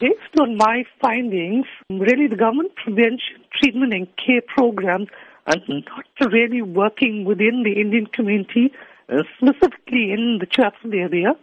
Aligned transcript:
Based 0.00 0.40
on 0.40 0.56
my 0.56 0.84
findings, 1.00 1.66
really 1.88 2.26
the 2.26 2.36
government 2.36 2.74
prevention, 2.74 3.44
treatment 3.54 3.94
and 3.94 4.08
care 4.16 4.42
programs 4.42 5.08
are 5.46 5.56
not 5.68 6.32
really 6.32 6.62
working 6.62 7.24
within 7.24 7.62
the 7.62 7.80
Indian 7.80 8.06
community, 8.06 8.72
uh, 9.08 9.22
specifically 9.36 10.10
in 10.10 10.38
the 10.40 10.46
Chatsworth 10.46 10.92
area. 10.92 11.34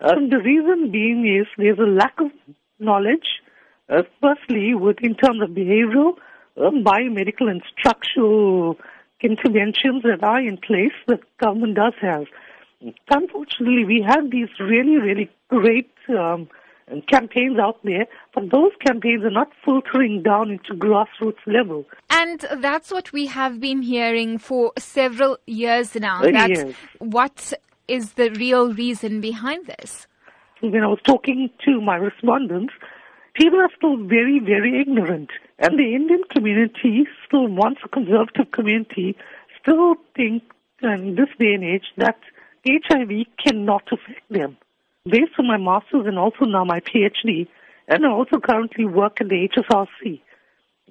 Uh, 0.00 0.14
the 0.28 0.40
reason 0.44 0.90
being 0.90 1.26
is 1.26 1.46
there's 1.56 1.78
a 1.78 1.82
lack 1.82 2.20
of 2.20 2.32
knowledge, 2.80 3.40
uh, 3.88 4.02
firstly, 4.20 4.74
with 4.74 4.96
in 5.00 5.14
terms 5.14 5.40
of 5.40 5.50
behavioral, 5.50 6.14
um, 6.56 6.82
biomedical 6.82 7.48
and 7.48 7.62
structural 7.78 8.76
interventions 9.20 10.02
that 10.02 10.24
are 10.24 10.40
in 10.40 10.56
place 10.56 10.92
that 11.06 11.20
government 11.38 11.76
does 11.76 11.94
have. 12.00 12.26
Unfortunately, 13.08 13.84
we 13.84 14.04
have 14.04 14.30
these 14.32 14.48
really, 14.58 14.96
really 14.96 15.30
great 15.48 15.92
um, 16.08 16.48
campaigns 17.08 17.58
out 17.58 17.78
there, 17.84 18.06
but 18.34 18.50
those 18.50 18.72
campaigns 18.84 19.24
are 19.24 19.30
not 19.30 19.50
filtering 19.64 20.22
down 20.22 20.50
into 20.50 20.74
grassroots 20.74 21.44
level. 21.46 21.84
And 22.10 22.40
that's 22.58 22.90
what 22.90 23.12
we 23.12 23.26
have 23.26 23.60
been 23.60 23.82
hearing 23.82 24.38
for 24.38 24.72
several 24.78 25.38
years 25.46 25.94
now. 25.94 26.22
That's 26.22 26.48
yes. 26.48 26.74
what 26.98 27.52
is 27.88 28.12
the 28.12 28.30
real 28.30 28.72
reason 28.72 29.20
behind 29.20 29.66
this. 29.66 30.06
When 30.60 30.82
I 30.82 30.86
was 30.86 31.00
talking 31.04 31.50
to 31.64 31.80
my 31.80 31.96
respondents, 31.96 32.74
people 33.34 33.60
are 33.60 33.70
still 33.76 33.96
very, 33.96 34.38
very 34.38 34.80
ignorant. 34.80 35.30
And 35.58 35.78
the 35.78 35.94
Indian 35.94 36.22
community, 36.30 37.06
still 37.26 37.48
once 37.48 37.78
a 37.84 37.88
conservative 37.88 38.50
community, 38.52 39.16
still 39.60 39.94
think 40.16 40.42
in 40.82 41.14
this 41.16 41.28
day 41.38 41.54
and 41.54 41.64
age 41.64 41.86
that 41.96 42.18
HIV 42.66 43.26
cannot 43.44 43.84
affect 43.92 44.28
them. 44.30 44.56
Based 45.04 45.32
on 45.38 45.48
my 45.48 45.56
master's 45.56 46.06
and 46.06 46.16
also 46.16 46.44
now 46.44 46.64
my 46.64 46.78
PhD, 46.78 47.48
and 47.88 48.06
I 48.06 48.08
also 48.08 48.38
currently 48.38 48.84
work 48.84 49.20
at 49.20 49.28
the 49.28 49.48
HSRC. 49.48 50.20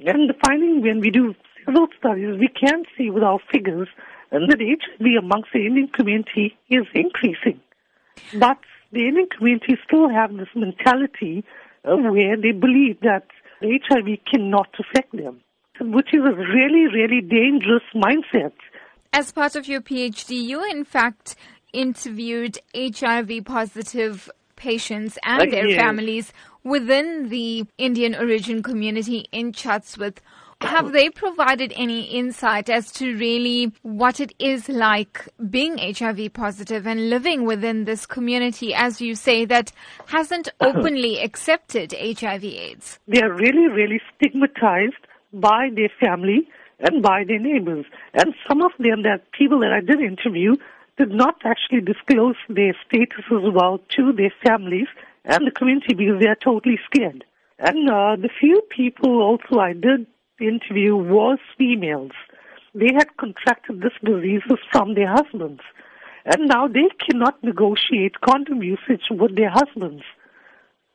And 0.05 0.30
the 0.30 0.33
finding 0.45 0.81
when 0.81 0.99
we 0.99 1.11
do 1.11 1.33
several 1.66 1.88
studies, 1.97 2.38
we 2.38 2.50
can 2.50 2.83
see 2.97 3.09
with 3.09 3.23
our 3.23 3.39
figures 3.52 3.88
that 4.31 4.59
HIV 4.59 5.08
amongst 5.17 5.50
the 5.53 5.66
Indian 5.66 5.88
community 5.88 6.58
is 6.69 6.85
increasing. 6.94 7.61
But 8.38 8.58
the 8.91 9.08
Indian 9.08 9.27
community 9.27 9.77
still 9.88 10.09
have 10.09 10.35
this 10.35 10.50
mentality 10.55 11.45
where 11.83 12.35
they 12.35 12.52
believe 12.52 13.00
that 13.02 13.28
HIV 13.61 14.19
cannot 14.30 14.67
affect 14.78 15.16
them, 15.16 15.39
which 15.80 16.13
is 16.13 16.19
a 16.19 16.35
really, 16.35 16.88
really 16.94 17.22
dangerous 17.22 17.83
mindset. 17.95 18.53
As 19.13 19.31
part 19.31 19.55
of 19.55 19.67
your 19.67 19.81
PhD, 19.81 20.31
you 20.31 20.63
in 20.69 20.83
fact 20.85 21.35
interviewed 21.73 22.58
HIV 22.75 23.45
positive 23.45 24.30
patients 24.55 25.17
and 25.25 25.41
Uh, 25.41 25.45
their 25.52 25.67
yes. 25.67 25.80
families 25.81 26.33
within 26.63 27.30
the 27.30 27.66
Indian 27.78 28.16
origin 28.16 28.61
community 28.61 29.25
in 29.31 29.52
Chatsworth. 29.52 30.22
Have 30.61 30.91
they 30.91 31.09
provided 31.09 31.73
any 31.75 32.02
insight 32.03 32.69
as 32.69 32.91
to 32.94 33.17
really 33.17 33.72
what 33.81 34.19
it 34.19 34.31
is 34.38 34.69
like 34.69 35.28
being 35.50 35.80
HIV 35.80 36.33
positive 36.33 36.86
and 36.86 37.09
living 37.09 37.45
within 37.45 37.85
this 37.85 38.06
community, 38.06 38.72
as 38.72 39.02
you 39.02 39.16
say, 39.16 39.44
that 39.45 39.72
hasn't 40.06 40.50
openly 40.61 41.19
accepted 41.19 41.94
HIV 41.94 42.44
AIDS? 42.44 43.00
They 43.08 43.23
are 43.23 43.33
really, 43.33 43.67
really 43.69 44.00
stigmatized 44.16 45.03
by 45.33 45.69
their 45.73 45.89
family 46.00 46.47
and 46.80 47.02
by 47.02 47.23
their 47.28 47.39
neighbors. 47.39 47.85
And 48.13 48.35
some 48.47 48.61
of 48.61 48.72
them, 48.78 49.02
that 49.02 49.31
people 49.31 49.59
that 49.61 49.73
I 49.73 49.81
did 49.81 50.00
interview, 50.00 50.58
did 50.97 51.11
not 51.11 51.36
actually 51.44 51.81
disclose 51.81 52.36
their 52.50 52.75
status 52.86 53.25
as 53.31 53.53
well 53.53 53.80
to 53.89 54.14
their 54.14 54.34
families 54.44 54.88
and 55.25 55.45
the 55.45 55.52
community 55.52 55.94
because 55.94 56.20
they 56.20 56.28
are 56.28 56.36
totally 56.36 56.80
scared. 56.86 57.23
And 57.59 57.89
uh, 57.89 58.16
the 58.16 58.30
few 58.39 58.61
people 58.70 59.22
also 59.22 59.59
I 59.59 59.73
did 59.73 60.08
interview 60.39 60.95
was 60.95 61.39
females. 61.58 62.12
They 62.73 62.94
had 62.94 63.16
contracted 63.18 63.81
this 63.81 63.94
diseases 64.03 64.59
from 64.72 64.96
their 64.96 65.09
husbands. 65.09 65.62
And 66.25 66.47
now 66.47 66.68
they 66.68 66.90
cannot 67.00 67.44
negotiate 67.44 68.22
condom 68.22 68.62
usage 68.63 69.06
with 69.09 69.35
their 69.35 69.50
husbands. 69.50 70.03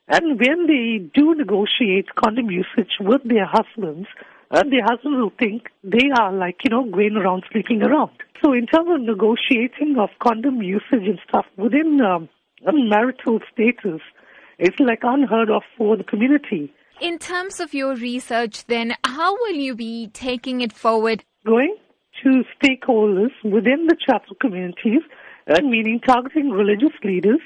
And 0.09 0.41
when 0.41 0.67
they 0.67 0.99
do 1.15 1.35
negotiate 1.35 2.15
condom 2.15 2.51
usage 2.51 2.93
with 3.01 3.23
their 3.25 3.47
husbands, 3.47 4.09
uh, 4.51 4.63
husbands 4.85 5.19
will 5.19 5.33
think 5.39 5.69
they 5.83 6.11
are 6.19 6.33
like, 6.33 6.57
you 6.65 6.71
know, 6.71 6.85
going 6.91 7.17
around 7.17 7.45
sleeping 7.53 7.83
around. 7.83 8.13
So 8.45 8.53
in 8.53 8.67
terms 8.67 8.89
of 8.93 9.01
negotiating 9.01 9.97
of 9.99 10.11
condom 10.23 10.63
usage 10.63 11.07
and 11.07 11.19
stuff 11.29 11.47
within 11.57 12.01
um, 12.01 12.29
marital 12.65 13.41
status, 13.53 14.01
it's 14.59 14.79
like 14.79 15.01
unheard 15.03 15.51
of 15.51 15.63
for 15.77 15.97
the 15.97 16.05
community. 16.05 16.73
In 17.01 17.19
terms 17.19 17.61
of 17.61 17.75
your 17.75 17.95
research, 17.95 18.67
then, 18.67 18.95
how 19.05 19.35
will 19.35 19.55
you 19.55 19.75
be 19.75 20.09
taking 20.09 20.63
it 20.63 20.73
forward? 20.73 21.25
Going 21.45 21.77
to 22.23 22.43
stakeholders 22.59 23.33
within 23.45 23.87
the 23.87 23.97
chapel 24.07 24.35
communities, 24.41 25.03
uh, 25.49 25.61
meaning 25.63 26.01
targeting 26.07 26.51
religious 26.51 26.97
leaders, 27.05 27.41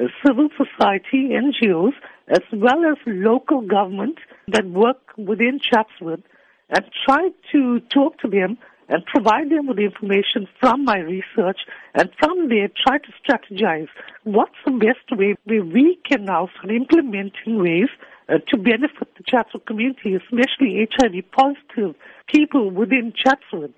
uh, 0.00 0.04
civil 0.26 0.48
society, 0.56 1.30
NGOs, 1.30 1.92
as 2.28 2.40
well 2.52 2.84
as 2.90 2.96
local 3.06 3.60
government 3.60 4.18
that 4.48 4.64
work 4.66 4.98
within 5.18 5.60
Chatsworth, 5.60 6.22
and 6.70 6.84
try 7.06 7.28
to 7.52 7.80
talk 7.92 8.18
to 8.18 8.28
them 8.28 8.58
and 8.88 9.04
provide 9.06 9.50
them 9.50 9.66
with 9.66 9.78
information 9.78 10.46
from 10.60 10.84
my 10.84 10.98
research, 10.98 11.58
and 11.94 12.10
from 12.18 12.48
there 12.48 12.68
try 12.86 12.98
to 12.98 13.12
strategize 13.22 13.88
what's 14.24 14.52
the 14.66 14.72
best 14.72 15.18
way 15.18 15.34
where 15.44 15.64
we 15.64 15.98
can 16.08 16.24
now 16.24 16.48
start 16.56 16.70
implementing 16.70 17.62
ways 17.62 17.88
uh, 18.28 18.34
to 18.48 18.56
benefit 18.56 19.08
the 19.16 19.24
Chatsworth 19.26 19.64
community, 19.66 20.14
especially 20.14 20.88
HIV 20.98 21.30
positive 21.32 21.94
people 22.32 22.70
within 22.70 23.12
Chatsworth. 23.16 23.74